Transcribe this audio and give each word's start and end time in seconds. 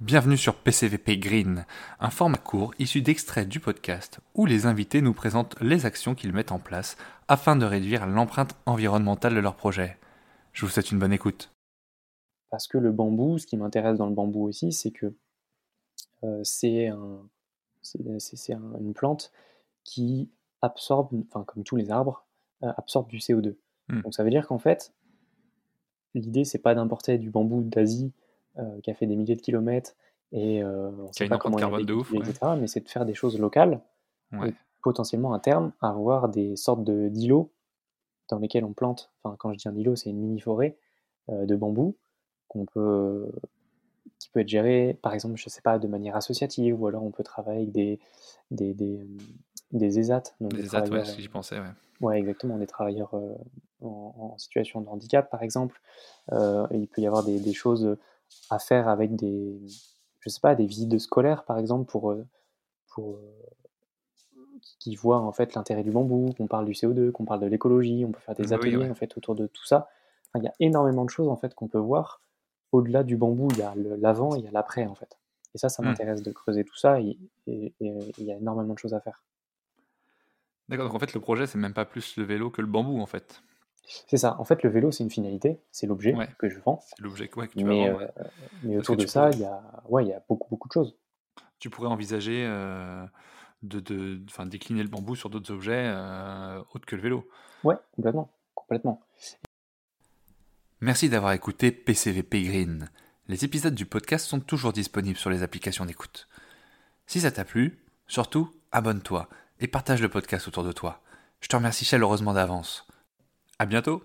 Bienvenue 0.00 0.38
sur 0.38 0.56
PCVP 0.56 1.18
Green, 1.18 1.66
un 1.98 2.08
format 2.08 2.38
court 2.38 2.72
issu 2.78 3.02
d'extraits 3.02 3.46
du 3.46 3.60
podcast 3.60 4.20
où 4.34 4.46
les 4.46 4.64
invités 4.64 5.02
nous 5.02 5.12
présentent 5.12 5.60
les 5.60 5.84
actions 5.84 6.14
qu'ils 6.14 6.32
mettent 6.32 6.52
en 6.52 6.58
place 6.58 6.96
afin 7.28 7.54
de 7.54 7.66
réduire 7.66 8.06
l'empreinte 8.06 8.56
environnementale 8.64 9.34
de 9.34 9.40
leur 9.40 9.56
projet. 9.56 9.98
Je 10.54 10.64
vous 10.64 10.72
souhaite 10.72 10.90
une 10.90 10.98
bonne 10.98 11.12
écoute. 11.12 11.52
Parce 12.48 12.66
que 12.66 12.78
le 12.78 12.92
bambou, 12.92 13.36
ce 13.36 13.46
qui 13.46 13.58
m'intéresse 13.58 13.98
dans 13.98 14.06
le 14.06 14.14
bambou 14.14 14.42
aussi, 14.46 14.72
c'est 14.72 14.90
que 14.90 15.14
euh, 16.24 16.40
c'est 16.44 16.88
un, 16.88 17.28
une 18.80 18.94
plante 18.94 19.32
qui 19.84 20.30
absorbe, 20.62 21.10
enfin 21.28 21.44
comme 21.44 21.62
tous 21.62 21.76
les 21.76 21.90
arbres, 21.90 22.24
euh, 22.62 22.72
absorbe 22.78 23.10
du 23.10 23.18
CO2. 23.18 23.54
Hmm. 23.90 24.00
Donc 24.00 24.14
ça 24.14 24.24
veut 24.24 24.30
dire 24.30 24.46
qu'en 24.46 24.58
fait, 24.58 24.94
l'idée 26.14 26.46
c'est 26.46 26.58
pas 26.58 26.74
d'importer 26.74 27.18
du 27.18 27.28
bambou 27.28 27.60
d'Asie 27.60 28.14
euh, 28.58 28.80
qui 28.82 28.90
a 28.90 28.94
fait 28.94 29.06
des 29.06 29.14
milliers 29.14 29.36
de 29.36 29.40
kilomètres 29.40 29.94
et 30.32 30.60
euh, 30.62 30.90
on 30.90 31.06
qui 31.10 31.22
a 31.22 31.26
une 31.26 31.34
empreinte 31.34 31.56
carbone 31.56 31.86
de 31.86 31.94
ouf, 31.94 32.12
etc. 32.12 32.34
Mais 32.58 32.66
c'est 32.66 32.80
de 32.80 32.88
faire 32.88 33.04
des 33.04 33.14
choses 33.14 33.38
locales 33.38 33.80
et 34.32 34.52
potentiellement 34.82 35.32
à 35.32 35.38
terme 35.38 35.72
avoir 35.80 36.28
des 36.28 36.56
sortes 36.56 36.82
de 36.82 37.08
d'îlots 37.08 37.52
dans 38.28 38.38
lesquels 38.38 38.64
on 38.64 38.72
plante. 38.72 39.12
Enfin, 39.22 39.36
quand 39.38 39.52
je 39.52 39.58
dis 39.58 39.68
un 39.68 39.76
îlot, 39.76 39.94
c'est 39.94 40.10
une 40.10 40.18
mini 40.18 40.40
forêt 40.40 40.76
euh, 41.28 41.46
de 41.46 41.54
bambou 41.54 41.96
qu'on 42.48 42.64
peut 42.64 43.30
qui 44.18 44.30
peut 44.30 44.40
être 44.40 44.48
géré, 44.48 44.98
par 45.00 45.14
exemple, 45.14 45.36
je 45.36 45.48
sais 45.48 45.62
pas, 45.62 45.78
de 45.78 45.86
manière 45.86 46.16
associative, 46.16 46.80
ou 46.80 46.86
alors 46.88 47.04
on 47.04 47.10
peut 47.10 47.22
travailler 47.22 47.60
avec 47.60 47.72
des, 47.72 48.00
des, 48.50 48.74
des, 48.74 49.00
des 49.72 49.98
ESAT. 49.98 50.22
Donc 50.40 50.54
des, 50.54 50.64
ESAT, 50.64 50.88
ouais, 50.90 51.04
j'y 51.04 51.28
pensais, 51.28 51.58
ouais. 51.58 51.70
Ouais, 52.00 52.18
exactement, 52.18 52.58
des 52.58 52.66
travailleurs 52.66 53.14
en, 53.80 54.34
situation 54.36 54.80
de 54.80 54.88
handicap, 54.88 55.30
par 55.30 55.42
exemple. 55.42 55.80
il 56.30 56.88
peut 56.88 57.00
y 57.00 57.06
avoir 57.06 57.24
des, 57.24 57.40
des 57.40 57.54
choses 57.54 57.96
à 58.50 58.58
faire 58.58 58.88
avec 58.88 59.16
des, 59.16 59.60
je 60.20 60.28
sais 60.28 60.40
pas, 60.40 60.54
des 60.54 60.66
visites 60.66 60.98
scolaires, 60.98 61.44
par 61.44 61.58
exemple, 61.58 61.90
pour, 61.90 62.10
euh, 62.10 62.26
pour 62.88 63.16
euh, 63.16 63.50
qui 64.78 64.96
voient 64.96 65.20
en 65.20 65.32
fait 65.32 65.54
l'intérêt 65.54 65.82
du 65.82 65.90
bambou, 65.90 66.34
qu'on 66.36 66.46
parle 66.46 66.66
du 66.66 66.72
CO2, 66.72 67.12
qu'on 67.12 67.24
parle 67.24 67.40
de 67.40 67.46
l'écologie, 67.46 68.04
on 68.06 68.12
peut 68.12 68.20
faire 68.20 68.34
des 68.34 68.46
bah 68.48 68.56
ateliers 68.56 68.90
en 68.90 68.94
fait 68.94 69.16
autour 69.16 69.34
de 69.34 69.46
tout 69.46 69.64
ça. 69.64 69.88
il 70.34 70.42
y 70.42 70.48
a 70.48 70.52
énormément 70.60 71.04
de 71.04 71.10
choses 71.10 71.28
en 71.28 71.36
fait 71.36 71.54
qu'on 71.54 71.68
peut 71.68 71.78
voir. 71.78 72.20
Au-delà 72.72 73.02
du 73.02 73.16
bambou, 73.16 73.48
il 73.52 73.58
y 73.58 73.62
a 73.62 73.74
l'avant, 73.76 74.34
il 74.36 74.44
y 74.44 74.48
a 74.48 74.50
l'après 74.50 74.86
en 74.86 74.94
fait. 74.94 75.18
Et 75.54 75.58
ça, 75.58 75.68
ça 75.68 75.82
mmh. 75.82 75.86
m'intéresse 75.86 76.22
de 76.22 76.30
creuser 76.30 76.64
tout 76.64 76.76
ça 76.76 77.00
et, 77.00 77.18
il 77.46 77.72
y 78.18 78.32
a 78.32 78.36
énormément 78.36 78.74
de 78.74 78.78
choses 78.78 78.94
à 78.94 79.00
faire. 79.00 79.24
D'accord, 80.68 80.86
donc 80.86 80.94
en 80.94 80.98
fait 81.00 81.14
le 81.14 81.20
projet 81.20 81.48
c'est 81.48 81.58
même 81.58 81.74
pas 81.74 81.84
plus 81.84 82.16
le 82.16 82.22
vélo 82.22 82.48
que 82.50 82.60
le 82.60 82.68
bambou 82.68 83.00
en 83.00 83.06
fait. 83.06 83.42
C'est 84.06 84.16
ça. 84.16 84.36
En 84.38 84.44
fait, 84.44 84.62
le 84.62 84.70
vélo, 84.70 84.92
c'est 84.92 85.02
une 85.02 85.10
finalité, 85.10 85.60
c'est 85.72 85.86
l'objet 85.86 86.14
que 86.38 86.48
je 86.48 86.58
vends. 86.60 86.80
C'est 86.86 87.00
l'objet 87.00 87.28
que 87.28 87.40
tu 87.46 87.64
mais, 87.64 87.88
vas 87.88 87.92
vendre. 87.92 88.12
Euh, 88.18 88.24
mais 88.62 88.76
autour 88.78 88.96
de 88.96 89.06
ça, 89.06 89.30
il 89.32 89.40
y, 89.40 89.44
a, 89.44 89.62
ouais, 89.88 90.06
y 90.06 90.12
a 90.12 90.22
beaucoup, 90.28 90.48
beaucoup 90.50 90.68
de 90.68 90.72
choses. 90.72 90.96
Tu 91.58 91.70
pourrais 91.70 91.88
envisager 91.88 92.44
euh, 92.46 93.04
de, 93.62 93.80
de 93.80 94.44
décliner 94.44 94.82
le 94.82 94.88
bambou 94.88 95.16
sur 95.16 95.28
d'autres 95.28 95.52
objets 95.52 95.86
euh, 95.86 96.62
autres 96.72 96.86
que 96.86 96.96
le 96.96 97.02
vélo. 97.02 97.28
Ouais, 97.64 97.76
complètement. 97.96 98.30
complètement. 98.54 99.00
Merci 100.80 101.08
d'avoir 101.08 101.32
écouté 101.32 101.72
PCVP 101.72 102.42
Green. 102.42 102.88
Les 103.28 103.44
épisodes 103.44 103.74
du 103.74 103.86
podcast 103.86 104.26
sont 104.26 104.40
toujours 104.40 104.72
disponibles 104.72 105.18
sur 105.18 105.30
les 105.30 105.42
applications 105.42 105.84
d'écoute. 105.84 106.28
Si 107.06 107.20
ça 107.20 107.30
t'a 107.30 107.44
plu, 107.44 107.84
surtout, 108.06 108.50
abonne-toi 108.72 109.28
et 109.58 109.66
partage 109.66 110.00
le 110.00 110.08
podcast 110.08 110.48
autour 110.48 110.64
de 110.64 110.72
toi. 110.72 111.02
Je 111.40 111.48
te 111.48 111.56
remercie 111.56 111.84
chaleureusement 111.84 112.32
d'avance. 112.32 112.86
À 113.60 113.66
bientôt 113.66 114.02